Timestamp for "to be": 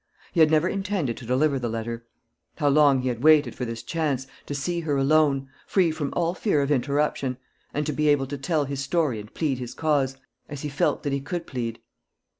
7.85-8.07